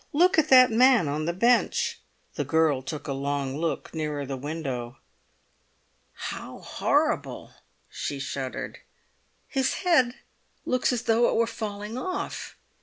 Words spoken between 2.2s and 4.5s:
The girl took a long look nearer the